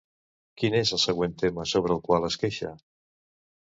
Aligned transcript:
Quin 0.61 0.77
és 0.79 0.93
el 0.97 1.03
següent 1.03 1.37
tema 1.43 1.69
sobre 1.75 1.97
el 1.99 2.05
qual 2.11 2.29
es 2.33 2.43
queixa? 2.47 2.77